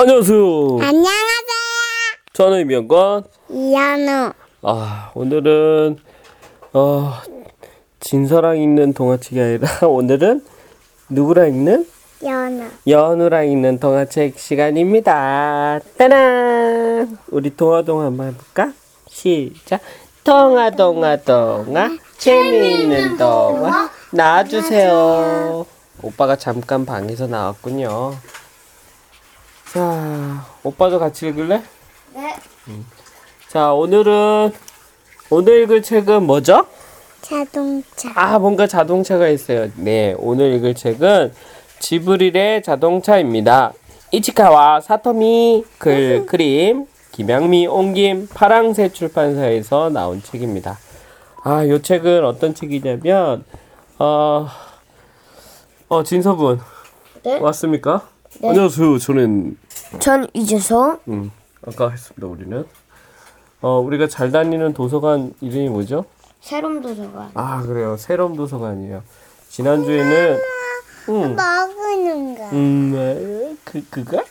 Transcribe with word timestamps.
안녕하세요. 0.00 0.78
안녕하세요. 0.80 1.10
저는 2.32 2.60
이명건. 2.62 3.24
이현우. 3.50 4.32
아, 4.62 5.10
오늘은, 5.14 5.98
어, 6.72 7.12
진서랑 8.00 8.56
읽는 8.56 8.94
동화책이 8.94 9.38
아니라, 9.38 9.68
오늘은 9.86 10.42
누구랑 11.10 11.48
읽는? 11.48 11.86
연우. 12.24 12.64
연우랑 12.86 13.48
읽는 13.48 13.78
동화책 13.78 14.38
시간입니다. 14.38 15.80
따란! 15.98 17.18
우리 17.28 17.54
동화동 17.54 18.00
한번 18.00 18.28
해볼까? 18.28 18.72
시작. 19.06 19.82
동화, 20.24 20.70
동화, 20.70 21.16
동화. 21.18 21.90
재미있는 22.16 23.18
동화. 23.18 23.90
나와주세요. 24.12 25.66
오빠가 26.00 26.36
잠깐 26.36 26.86
방에서 26.86 27.26
나왔군요. 27.26 28.14
자, 29.72 30.44
오빠도 30.64 30.98
같이 30.98 31.28
읽을래? 31.28 31.62
네. 32.12 32.34
자, 33.46 33.72
오늘은, 33.72 34.50
오늘 35.30 35.62
읽을 35.62 35.82
책은 35.82 36.24
뭐죠? 36.24 36.66
자동차. 37.20 38.10
아, 38.16 38.40
뭔가 38.40 38.66
자동차가 38.66 39.28
있어요. 39.28 39.70
네, 39.76 40.12
오늘 40.18 40.54
읽을 40.54 40.74
책은 40.74 41.32
지브릴의 41.78 42.64
자동차입니다. 42.64 43.72
이치카와 44.10 44.80
사토미 44.80 45.64
글 45.78 46.26
그림 46.26 46.86
김양미 47.12 47.68
옹김 47.68 48.26
파랑새 48.34 48.88
출판사에서 48.88 49.90
나온 49.90 50.20
책입니다. 50.20 50.78
아, 51.44 51.64
요 51.68 51.80
책은 51.80 52.24
어떤 52.24 52.56
책이냐면 52.56 53.44
어, 54.00 54.48
어 55.88 56.02
진서분 56.02 56.60
네? 57.22 57.38
왔습니까? 57.38 58.08
안녕하세요. 58.42 58.98
저는 58.98 59.56
전 59.98 60.26
이재성. 60.32 61.00
음, 61.08 61.30
아까 61.66 61.90
했습니다. 61.90 62.26
우리는 62.26 62.64
어, 63.60 63.78
우리가 63.80 64.06
잘 64.08 64.30
다니는 64.30 64.72
도서관 64.72 65.34
이름이 65.40 65.68
뭐죠? 65.68 66.04
새롬 66.40 66.80
도서관. 66.80 67.30
아 67.34 67.60
그래요 67.62 67.96
새로운 67.98 68.34
도서관이에요 68.34 69.02
지난주에는 69.48 70.38
음, 71.10 71.36
먹는 71.36 72.34
거. 72.36 72.44
음, 72.52 72.92
네, 72.92 73.56
그 73.64 73.84
그가 73.90 74.22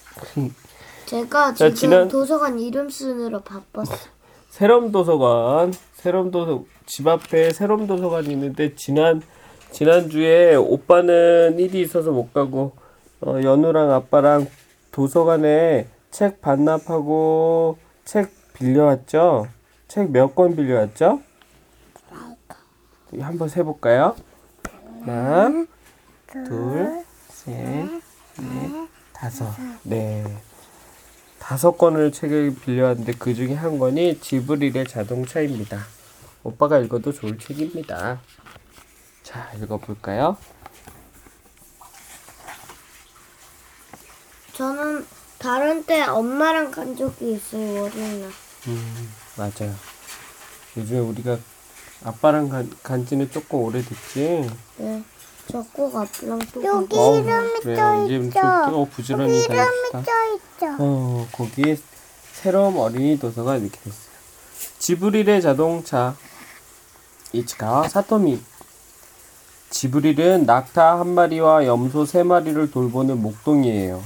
제가 1.06 1.54
자, 1.54 1.66
지금 1.70 1.76
지난- 1.76 2.08
도서관 2.08 2.60
이름 2.60 2.90
쓰느라 2.90 3.40
바빴어. 3.40 3.94
새로운 4.50 4.92
도서관 4.92 5.74
새로운 5.94 6.32
도서 6.32 6.64
집 6.88 7.08
앞에 7.08 7.52
새로운 7.54 7.86
도서관이 7.86 8.30
있는데 8.32 8.74
지난 8.76 9.22
지난 9.72 10.10
주에 10.10 10.56
오빠는 10.56 11.60
일이 11.60 11.82
있어서 11.82 12.10
못 12.12 12.34
가고 12.34 12.72
어, 13.22 13.38
연우랑 13.44 13.92
아빠랑 13.92 14.48
도서관에 15.00 15.88
책 16.12 16.42
반납하고 16.42 17.78
책 18.04 18.34
빌려왔죠 18.54 19.48
책 19.88 20.10
몇 20.10 20.36
권 20.36 20.58
빌려왔죠 20.58 21.22
한번 23.22 23.48
세볼까요 23.48 24.14
하나 25.06 25.66
둘, 26.28 27.06
셋, 27.30 27.54
넷, 27.56 28.90
다섯. 29.14 29.46
네. 29.84 30.26
다섯 31.40 31.78
권을 31.78 32.12
책을 32.12 32.56
빌려왔는데 32.56 33.14
그 33.14 33.34
중에 33.34 33.54
한 33.54 33.80
권이 33.80 34.20
지브릴의 34.20 34.86
자동차입니다. 34.86 35.80
오빠가 36.44 36.78
읽어도 36.78 37.14
좋을 37.14 37.40
책입니다. 37.40 38.20
자, 39.24 39.50
읽어볼까요? 39.56 40.36
저는 44.64 45.06
다른 45.38 45.84
때 45.86 46.02
엄마랑 46.02 46.70
간 46.70 46.94
적이 46.98 47.32
있어요 47.36 47.84
월요일날. 47.84 48.30
음, 48.68 49.14
맞아요. 49.38 49.74
요즘에 50.76 51.00
우리가 51.00 51.38
아빠랑 52.04 52.50
간, 52.50 52.70
간 52.84 53.06
지는 53.06 53.32
조금 53.32 53.60
오래됐지? 53.64 54.50
네. 54.78 55.04
저 55.50 55.64
꼭 55.72 55.96
아빠랑 55.96 56.40
또 56.54 56.62
여기. 56.62 56.94
어우, 56.98 57.20
이름이 57.20 57.60
그래요. 57.62 57.78
써 57.78 58.06
이제 58.06 58.16
좀 58.18 58.26
있죠. 58.26 58.42
또 58.70 58.86
부지런히 58.92 59.48
다닙시다. 59.48 60.04
써 60.04 60.36
있죠. 60.36 60.76
어, 60.78 61.28
거기에 61.32 61.78
새로운 62.34 62.76
어린이 62.78 63.18
도서가 63.18 63.56
이렇게 63.56 63.80
됐어요. 63.80 64.10
지브릴의 64.80 65.42
자동차 65.42 66.18
이치카 67.32 67.88
사토미 67.88 68.42
지브릴은 69.70 70.46
낙타 70.46 71.00
한 71.00 71.08
마리와 71.08 71.66
염소 71.66 72.06
세 72.06 72.24
마리를 72.24 72.72
돌보는 72.72 73.22
목동이에요. 73.22 74.04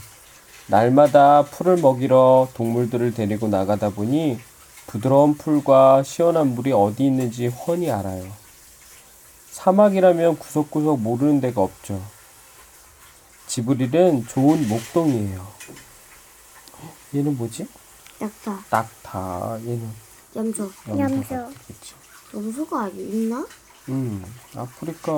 날마다 0.67 1.43
풀을 1.43 1.77
먹이러 1.77 2.49
동물들을 2.53 3.13
데리고 3.13 3.47
나가다 3.47 3.89
보니 3.89 4.39
부드러운 4.87 5.35
풀과 5.35 6.03
시원한 6.03 6.55
물이 6.55 6.71
어디 6.71 7.05
있는지 7.05 7.47
훤히 7.47 7.89
알아요. 7.91 8.31
사막이라면 9.51 10.37
구석구석 10.39 10.99
모르는 10.99 11.41
데가 11.41 11.61
없죠. 11.61 12.01
지브릴은 13.47 14.27
좋은 14.27 14.67
목동이에요. 14.67 15.47
얘는 17.15 17.37
뭐지? 17.37 17.67
약다. 18.21 18.63
낙타. 18.69 19.59
얘는 19.61 19.89
염소. 20.35 20.71
염소. 20.87 21.51
염소가 22.33 22.87
있나? 22.89 23.45
음, 23.89 24.23
아프리카 24.55 25.11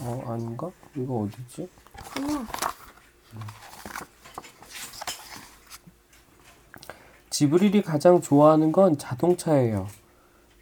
어 0.00 0.24
아닌가? 0.26 0.70
이거 0.96 1.20
어디지? 1.28 1.68
어머. 2.18 2.44
지브릴이 7.42 7.82
가장 7.82 8.20
좋아하는 8.20 8.70
건 8.70 8.96
자동차예요. 8.96 9.88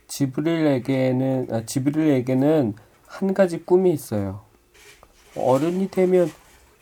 지브릴에게는 0.09 1.49
아, 1.51 1.67
지브릴에게는 1.67 2.75
한 3.07 3.35
가지 3.35 3.63
꿈이 3.67 3.93
있어요. 3.93 4.41
어른이 5.37 5.91
되면 5.91 6.31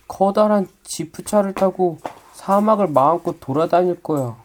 커다란 0.06 0.68
지프차를 0.84 1.54
타고 1.54 1.98
사막을 2.34 2.86
마음껏 2.86 3.40
돌아다닐 3.40 4.00
거야. 4.00 4.36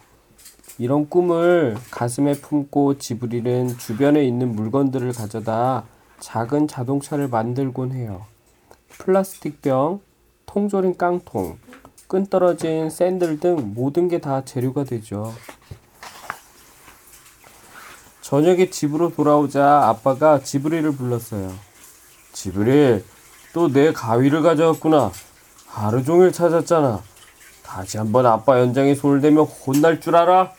이런 0.79 1.07
꿈을 1.07 1.77
가슴에 1.91 2.33
품고 2.33 2.97
지브릴은 2.97 3.77
주변에 3.77 4.25
있는 4.25 4.55
물건들을 4.55 5.13
가져다 5.13 5.83
작은 6.19 6.67
자동차를 6.67 7.27
만들곤 7.27 7.91
해요. 7.91 8.25
플라스틱 8.87 9.61
병, 9.61 10.01
통조림 10.47 10.95
깡통, 10.95 11.59
끈 12.07 12.25
떨어진 12.27 12.89
샌들 12.89 13.39
등 13.39 13.73
모든 13.75 14.07
게 14.07 14.19
다 14.19 14.45
재료가 14.45 14.83
되죠. 14.83 15.33
저녁에 18.21 18.69
집으로 18.69 19.13
돌아오자 19.13 19.87
아빠가 19.87 20.39
지브릴을 20.41 20.93
불렀어요. 20.95 21.53
지브릴, 22.31 23.03
또내 23.53 23.93
가위를 23.93 24.41
가져왔구나. 24.41 25.11
하루 25.67 26.03
종일 26.03 26.31
찾았잖아. 26.31 27.01
다시 27.63 27.97
한번 27.97 28.25
아빠 28.25 28.59
연장에 28.59 28.95
손을 28.95 29.21
대면 29.21 29.45
혼날 29.45 29.99
줄 29.99 30.15
알아? 30.15 30.53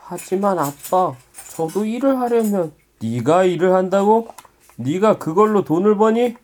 하지만 0.00 0.58
아빠, 0.58 1.14
저도 1.54 1.84
일을 1.84 2.18
하려면 2.18 2.72
네가 3.00 3.44
일을 3.44 3.74
한다고? 3.74 4.28
네가 4.76 5.18
그걸로 5.18 5.62
돈을 5.64 5.96
버니? 5.96 6.36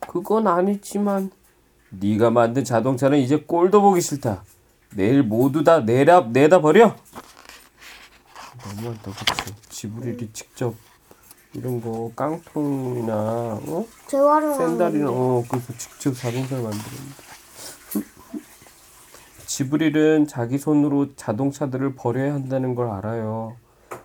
그건 0.00 0.46
아니지만 0.46 1.30
네가 1.90 2.30
만든 2.30 2.64
자동차는 2.64 3.18
이제 3.18 3.38
꼴도 3.38 3.80
보기 3.80 4.00
싫다. 4.00 4.42
내일 4.94 5.22
모두 5.22 5.64
다 5.64 5.80
내다 5.80 6.20
내다 6.32 6.60
버려. 6.60 6.96
너무한다, 8.64 9.10
그치? 9.12 9.54
지브릴이 9.68 10.30
직접 10.32 10.74
이런 11.52 11.80
거 11.80 12.10
깡통이나 12.16 13.14
어? 13.14 13.86
재활용하는 14.08 14.68
샌달이나 14.70 15.06
어 15.10 15.44
그래서 15.48 15.72
직접 15.78 16.14
자동차를 16.14 16.62
만드는데. 16.62 17.26
지브릴은 19.46 20.26
자기 20.26 20.58
손으로 20.58 21.14
자동차들을 21.14 21.94
버려야 21.94 22.34
한다는 22.34 22.74
걸 22.74 22.90
알아요. 22.90 23.56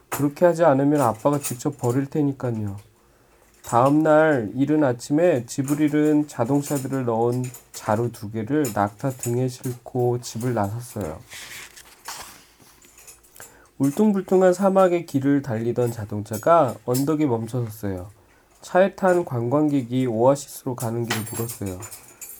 그렇게 0.10 0.46
하지 0.46 0.64
않으면 0.64 1.02
아빠가 1.02 1.40
직접 1.40 1.78
버릴 1.78 2.06
테니까요. 2.06 2.78
다음 3.72 4.04
날 4.04 4.52
이른 4.54 4.84
아침에 4.84 5.46
지브릴은 5.46 6.28
자동차들을 6.28 7.06
넣은 7.06 7.46
자루 7.72 8.12
두 8.12 8.30
개를 8.30 8.66
낙타 8.74 9.12
등에 9.12 9.48
싣고 9.48 10.20
집을 10.20 10.54
나섰어요. 10.54 11.18
울퉁불퉁한 13.78 14.54
사막의 14.54 15.06
길을 15.06 15.42
달리던 15.42 15.94
자동차가 15.94 16.76
언덕에 16.84 17.26
멈춰섰어요. 17.26 18.10
차에 18.60 18.96
탄 18.96 19.24
관광객이 19.24 20.06
오아시스로 20.06 20.76
가는 20.76 21.06
길을 21.06 21.24
물었어요. 21.32 21.80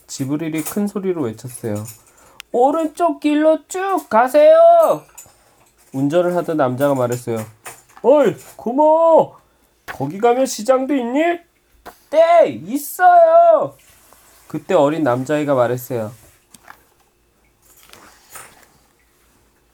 지브릴이 0.08 0.64
큰 0.66 0.86
소리로 0.86 1.22
외쳤어요. 1.22 1.76
오른쪽 2.52 3.22
길로 3.22 3.66
쭉 3.70 4.06
가세요! 4.10 5.02
운전을 5.94 6.36
하던 6.36 6.58
남자가 6.58 6.94
말했어요. 6.94 7.38
어이, 8.02 8.36
고마워! 8.58 9.41
거기 9.94 10.20
가면 10.20 10.46
시장도 10.46 10.96
있니? 10.96 11.22
네, 12.10 12.48
있어요. 12.48 13.76
그때 14.48 14.74
어린 14.74 15.04
남자아이가 15.04 15.56
말했어요. 15.56 16.12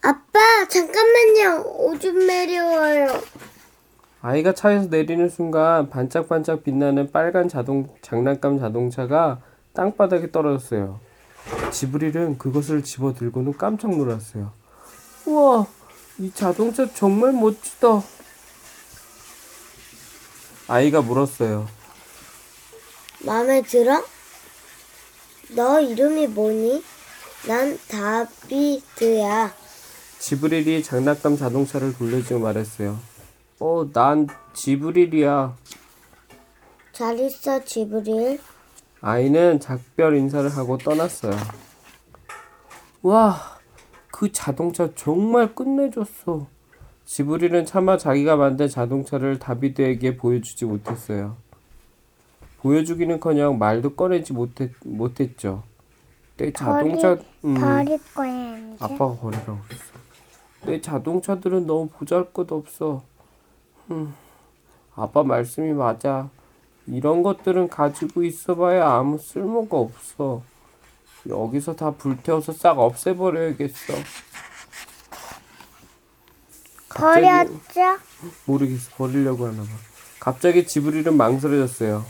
아빠, 0.02 0.40
잠깐만요. 0.70 1.64
오줌 1.78 2.28
내려와요. 2.28 3.08
아이가 4.22 4.54
차에서 4.54 4.88
내리는 4.90 5.30
순간 5.30 5.90
반짝반짝 5.90 6.64
빛나는 6.64 7.12
빨간 7.12 7.48
자동 7.48 7.88
장난감 8.02 8.60
자동차가 8.60 9.40
땅바닥에 9.74 10.32
떨어졌어요. 10.32 11.00
지브릴은 11.72 12.38
그것을 12.38 12.84
집어 12.84 13.14
들고는 13.14 13.58
깜짝 13.58 13.96
놀랐어요. 13.96 14.52
우와, 15.26 15.66
이 16.20 16.32
자동차 16.32 16.86
정말 16.94 17.32
멋지다. 17.34 18.02
아이가 20.68 21.02
물었어요. 21.02 21.68
마음에 23.26 23.62
들어? 23.62 24.04
너 25.56 25.80
이름이 25.80 26.28
뭐니? 26.28 26.84
난 27.48 27.80
다비드야. 27.88 29.54
지브릴이 30.20 30.84
장난감 30.84 31.38
자동차를 31.38 31.96
돌려주고 31.98 32.40
말했어요. 32.42 33.00
어, 33.60 33.90
난 33.94 34.28
지브릴이야. 34.54 35.56
잘 36.92 37.20
있어, 37.20 37.64
지브릴. 37.64 38.40
아이는 39.02 39.60
작별 39.60 40.18
인사를 40.18 40.50
하고 40.58 40.78
떠났어요. 40.78 41.38
와, 43.04 43.58
그 44.12 44.32
자동차 44.32 44.90
정말 44.96 45.54
끝내줬어. 45.54 46.48
지브릴은 47.08 47.66
차마 47.66 47.98
자기가 47.98 48.36
만든 48.36 48.68
자동차를 48.68 49.40
다비드에게 49.40 50.18
보여주지 50.18 50.66
못했어요. 50.66 51.38
보여주기는커녕 52.60 53.58
말도 53.58 53.96
꺼내지 53.96 54.34
못했, 54.34 54.72
못했죠. 54.84 55.64
내 56.36 56.52
자동차, 56.52 57.18
음, 57.46 57.56
버릴 57.56 57.98
거야, 58.14 58.58
이제. 58.58 58.76
아빠가 58.84 59.16
버리라고 59.16 59.58
그랬어. 59.68 59.84
내 60.66 60.82
자동차들은 60.82 61.66
너무 61.66 61.88
보잘것없어. 61.88 63.02
음, 63.92 64.14
아빠 64.94 65.24
말씀이 65.24 65.72
맞아. 65.72 66.30
이런 66.88 67.24
것들은 67.24 67.70
가지고 67.70 68.24
있어봐야 68.24 68.86
아무 68.86 69.18
쓸모가 69.18 69.78
없어. 69.78 70.44
여기서 71.28 71.74
다 71.74 71.92
불태워서 71.92 72.52
싹 72.52 72.78
없애버려야겠어. 72.78 73.94
갑자기 76.90 77.26
버렸죠? 77.26 78.00
모르겠어 78.46 78.90
버리려고 78.98 79.48
하나 79.48 79.64
봐. 79.64 79.70
갑자기 80.20 80.66
지브릴은 80.66 81.16
망설여졌어요. 81.16 82.06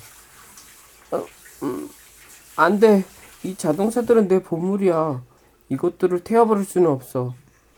어, 1.11 1.25
음, 1.63 1.89
안 2.55 2.79
돼. 2.79 3.03
이 3.43 3.55
자동차들은 3.55 4.27
내 4.27 4.41
보물이야. 4.41 5.21
이것들을 5.69 6.23
태워버릴 6.23 6.65
수는 6.65 6.89
없어. 6.89 7.33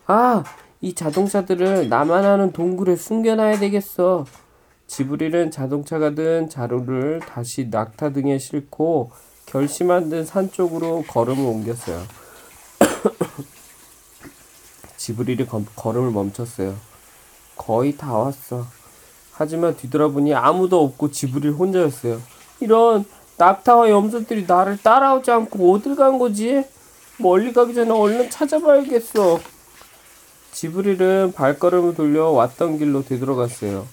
아, 0.06 0.44
이 0.80 0.94
자동차들을 0.94 1.88
나만 1.88 2.24
아는 2.24 2.52
동굴에 2.52 2.96
숨겨놔야 2.96 3.58
되겠어. 3.58 4.24
지브릴은 4.86 5.50
자동차가 5.50 6.14
든 6.14 6.48
자루를 6.48 7.20
다시 7.20 7.68
낙타 7.70 8.10
등에 8.12 8.38
싣고 8.38 9.12
결심한 9.46 10.08
듯 10.08 10.26
산 10.26 10.50
쪽으로 10.50 11.04
걸음을 11.08 11.44
옮겼어요. 11.44 12.02
지브릴이 14.96 15.46
거- 15.46 15.64
걸음을 15.76 16.10
멈췄어요. 16.10 16.74
거의 17.60 17.94
다 17.94 18.16
왔어. 18.16 18.64
하지만 19.32 19.76
뒤돌아보니 19.76 20.34
아무도 20.34 20.82
없고 20.82 21.10
지브릴 21.10 21.52
혼자였어요. 21.52 22.18
이런 22.60 23.04
낙타와 23.36 23.90
염소들이 23.90 24.46
나를 24.48 24.78
따라오지 24.78 25.30
않고 25.30 25.72
어딜 25.72 25.94
간 25.94 26.18
거지? 26.18 26.64
멀리 27.18 27.52
가기 27.52 27.74
전에 27.74 27.90
얼른 27.90 28.30
찾아봐야겠어. 28.30 29.38
지브릴은 30.52 31.32
발걸음을 31.34 31.94
돌려 31.94 32.30
왔던 32.30 32.78
길로 32.78 33.04
되돌아갔어요. 33.04 33.86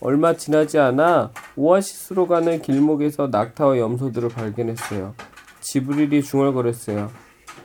얼마 0.00 0.36
지나지 0.36 0.78
않아 0.78 1.30
오아시스로 1.56 2.26
가는 2.26 2.60
길목에서 2.60 3.28
낙타와 3.28 3.78
염소들을 3.78 4.28
발견했어요. 4.28 5.14
지브릴이 5.62 6.22
중얼거렸어요. 6.22 7.10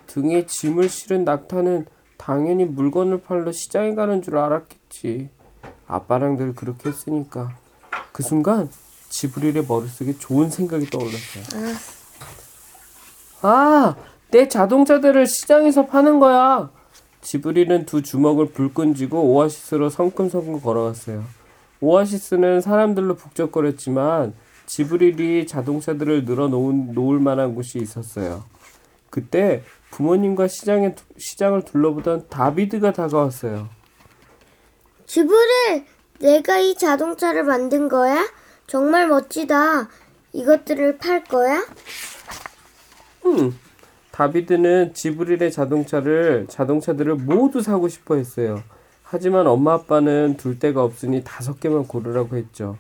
등에 0.08 0.46
짐을 0.46 0.88
실은 0.88 1.26
낙타는 1.26 1.86
당연히 2.18 2.64
물건을 2.64 3.22
팔러 3.22 3.52
시장에 3.52 3.94
가는 3.94 4.22
줄 4.22 4.38
알았겠지. 4.38 5.30
아빠랑 5.90 6.38
늘 6.38 6.56
그렇게 6.56 6.90
했으니까. 6.90 7.58
그 8.14 8.24
순간 8.24 8.70
지브릴의 9.10 9.66
머릿속에 9.68 10.14
좋은 10.18 10.50
생각이 10.50 10.86
떠올랐어요. 10.90 11.44
아, 13.42 13.96
내 14.32 14.48
자동차들을 14.48 15.26
시장에서 15.26 15.88
파는 15.88 16.20
거야. 16.20 16.70
지브릴은 17.22 17.86
두 17.86 18.02
주먹을 18.02 18.52
불끈 18.52 18.94
쥐고 18.94 19.34
오아시스로 19.34 19.90
성큼성큼 19.90 20.62
걸어갔어요. 20.62 21.24
오아시스는 21.82 22.62
사람들로 22.62 23.16
북적거렸지만 23.16 24.34
지브릴이 24.68 25.48
자동차들을 25.48 26.26
늘어놓은 26.26 26.94
놓을 26.94 27.20
만한 27.20 27.56
곳이 27.56 27.80
있었어요. 27.80 28.44
그때 29.10 29.64
부모님과 29.90 30.48
시장에 30.48 30.94
시장을 31.18 31.66
둘러보던 31.66 32.28
다비드가 32.30 32.94
다가왔어요. 32.94 33.79
지브릴, 35.10 35.86
내가 36.20 36.60
이 36.60 36.76
자동차를 36.76 37.44
만든 37.44 37.90
거야? 37.90 38.30
정말 38.68 39.08
멋지다. 39.08 39.90
이것들을 40.34 41.00
팔 41.00 41.24
거야? 41.24 41.66
음, 43.26 43.58
다비드는 44.12 44.94
지브릴의 44.94 45.52
자동차를 45.52 46.46
자동차들을 46.48 47.16
모두 47.16 47.64
사고 47.64 47.88
싶어 47.88 48.18
했어요. 48.18 48.62
하지만 49.02 49.48
엄마 49.48 49.74
아빠는 49.74 50.38
둘 50.38 50.60
데가 50.60 50.84
없으니 50.84 51.24
다섯 51.24 51.60
개만 51.60 51.88
고르라고 51.88 52.38
했죠. 52.38 52.78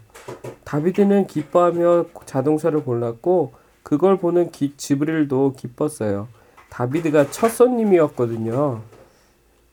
다비드는 0.65 1.25
기뻐하며 1.25 2.05
자동차를 2.27 2.83
골랐고 2.83 3.53
그걸 3.81 4.19
보는 4.19 4.51
기, 4.51 4.75
지브릴도 4.77 5.55
기뻤어요. 5.57 6.27
다비드가 6.69 7.31
첫 7.31 7.49
손님이었거든요. 7.49 8.83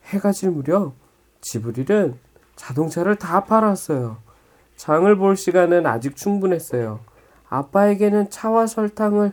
해가 0.04 0.32
질 0.32 0.52
무렵 0.52 0.94
지브릴은 1.42 2.24
자동차를 2.56 3.16
다 3.16 3.44
팔았어요. 3.44 4.18
장을 4.76 5.16
볼 5.16 5.36
시간은 5.36 5.86
아직 5.86 6.16
충분했어요. 6.16 7.00
아빠에게는 7.48 8.30
차와 8.30 8.66
설탕을 8.66 9.32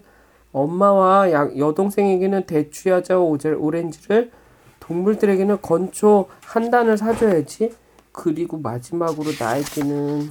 엄마와 0.52 1.31
양- 1.31 1.58
여동생에게는 1.58 2.46
대추야자와 2.46 3.25
오제- 3.25 3.58
오렌지를 3.60 4.31
동물들에게는 4.80 5.62
건초 5.62 6.27
한 6.46 6.70
단을 6.70 6.98
사줘야지. 6.98 7.74
그리고 8.12 8.58
마지막으로 8.60 9.32
나에게는 9.39 10.30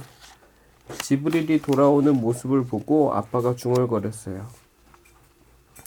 지브릴이 1.01 1.61
돌아오는 1.61 2.13
모습을 2.15 2.65
보고 2.65 3.13
아빠가 3.13 3.55
중얼거렸어요. 3.55 4.45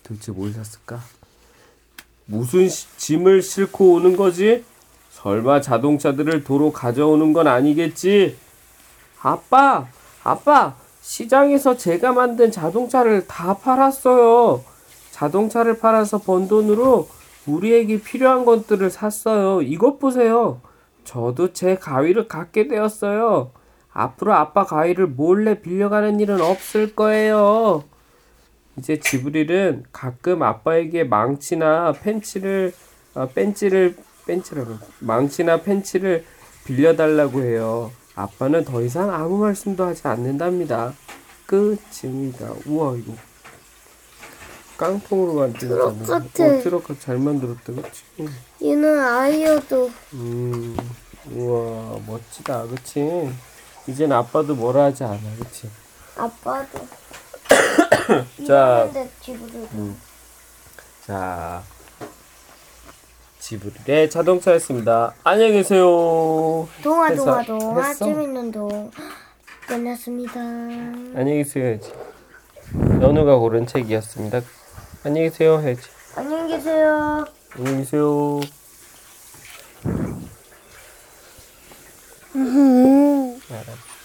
도대체 0.02 0.32
뭘 0.32 0.52
샀을까? 0.52 1.00
무슨 2.26 2.68
시- 2.68 2.88
짐을 2.98 3.40
싣고 3.40 3.94
오는 3.94 4.16
거지? 4.16 4.64
설마 5.16 5.62
자동차들을 5.62 6.44
도로 6.44 6.70
가져오는 6.72 7.32
건 7.32 7.48
아니겠지? 7.48 8.36
아빠, 9.22 9.86
아빠, 10.22 10.76
시장에서 11.00 11.76
제가 11.76 12.12
만든 12.12 12.52
자동차를 12.52 13.26
다 13.26 13.56
팔았어요. 13.56 14.62
자동차를 15.12 15.78
팔아서 15.78 16.18
번 16.18 16.48
돈으로 16.48 17.08
우리에게 17.46 18.02
필요한 18.02 18.44
것들을 18.44 18.90
샀어요. 18.90 19.62
이것 19.62 19.98
보세요. 19.98 20.60
저도 21.04 21.54
제 21.54 21.76
가위를 21.76 22.28
갖게 22.28 22.68
되었어요. 22.68 23.52
앞으로 23.92 24.34
아빠 24.34 24.64
가위를 24.64 25.06
몰래 25.06 25.60
빌려가는 25.62 26.20
일은 26.20 26.42
없을 26.42 26.94
거예요. 26.94 27.84
이제 28.76 29.00
지브릴은 29.00 29.84
가끔 29.92 30.42
아빠에게 30.42 31.04
망치나 31.04 31.92
펜치를 31.92 32.74
아, 33.14 33.26
벤치를 33.34 33.96
벤치라고 34.26 34.78
망치나 35.00 35.62
펜치를 35.62 36.24
빌려달라고 36.64 37.42
해요. 37.42 37.92
아빠는 38.14 38.64
더 38.64 38.82
이상 38.82 39.12
아무 39.12 39.38
말씀도 39.38 39.84
하지 39.84 40.06
않는답니다. 40.08 40.92
끝입니다. 41.46 42.50
우와 42.66 42.96
이거 42.96 43.14
깡통으로 44.76 45.34
만든 45.34 45.68
트럭. 45.68 46.06
같아. 46.06 46.44
어, 46.44 46.60
트럭. 46.62 47.00
잘 47.00 47.18
만들었다, 47.18 47.72
그렇지? 47.72 48.02
얘는 48.62 48.98
아이여도 48.98 49.90
음, 50.14 50.76
우와 51.32 51.98
멋지다, 52.06 52.64
그렇지? 52.64 53.32
이젠 53.86 54.12
아빠도 54.12 54.54
뭐라 54.54 54.84
하지 54.84 55.04
않아, 55.04 55.18
그렇지? 55.38 55.70
아빠도. 56.16 56.86
자. 58.46 58.90
지브릴. 59.22 59.68
자, 61.06 61.62
지브릴의 63.46 64.10
자동차였습니다. 64.10 65.14
안녕히 65.22 65.52
계세요. 65.52 65.86
동화? 66.82 67.14
동화 67.14 67.44
동화 67.44 67.86
했어? 67.86 68.04
재밌는 68.04 68.50
동 68.50 68.90
끝났습니다. 69.68 70.40
안녕히 70.40 71.44
계세요 71.44 71.64
해야지. 71.66 71.92
연우가 73.00 73.36
고른 73.36 73.64
책이었습니다. 73.64 74.40
안녕히 75.04 75.28
계세요 75.28 75.60
해야지. 75.60 75.82
안녕히 76.16 76.56
계세요. 76.56 77.24
안녕히 77.54 77.78
계세요. 77.78 78.40
음. 82.34 83.40
알았어. 83.48 83.95